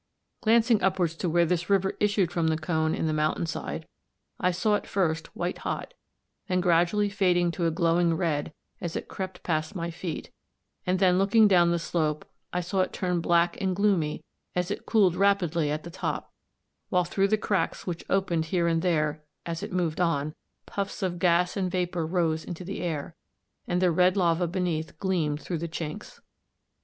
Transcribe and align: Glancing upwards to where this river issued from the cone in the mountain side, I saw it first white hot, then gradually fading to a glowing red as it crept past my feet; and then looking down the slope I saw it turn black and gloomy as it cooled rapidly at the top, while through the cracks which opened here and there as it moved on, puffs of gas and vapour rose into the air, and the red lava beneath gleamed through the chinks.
Glancing 0.41 0.81
upwards 0.81 1.13
to 1.17 1.29
where 1.29 1.45
this 1.45 1.69
river 1.69 1.93
issued 1.99 2.31
from 2.31 2.47
the 2.47 2.57
cone 2.57 2.95
in 2.95 3.05
the 3.05 3.13
mountain 3.13 3.45
side, 3.45 3.85
I 4.39 4.49
saw 4.49 4.73
it 4.73 4.87
first 4.87 5.27
white 5.35 5.59
hot, 5.59 5.93
then 6.47 6.59
gradually 6.59 7.07
fading 7.07 7.51
to 7.51 7.67
a 7.67 7.69
glowing 7.69 8.15
red 8.17 8.51
as 8.81 8.95
it 8.95 9.07
crept 9.07 9.43
past 9.43 9.75
my 9.75 9.91
feet; 9.91 10.31
and 10.87 10.97
then 10.97 11.19
looking 11.19 11.47
down 11.47 11.69
the 11.69 11.77
slope 11.77 12.25
I 12.51 12.61
saw 12.61 12.79
it 12.79 12.93
turn 12.93 13.21
black 13.21 13.61
and 13.61 13.75
gloomy 13.75 14.23
as 14.55 14.71
it 14.71 14.87
cooled 14.87 15.15
rapidly 15.15 15.69
at 15.69 15.83
the 15.83 15.91
top, 15.91 16.31
while 16.89 17.03
through 17.03 17.27
the 17.27 17.37
cracks 17.37 17.85
which 17.85 18.03
opened 18.09 18.45
here 18.45 18.67
and 18.67 18.81
there 18.81 19.23
as 19.45 19.61
it 19.61 19.71
moved 19.71 20.01
on, 20.01 20.33
puffs 20.65 21.03
of 21.03 21.19
gas 21.19 21.55
and 21.55 21.69
vapour 21.69 22.07
rose 22.07 22.43
into 22.43 22.63
the 22.63 22.81
air, 22.81 23.13
and 23.67 23.79
the 23.79 23.91
red 23.91 24.17
lava 24.17 24.47
beneath 24.47 24.97
gleamed 24.97 25.41
through 25.43 25.59
the 25.59 25.67
chinks. 25.69 26.21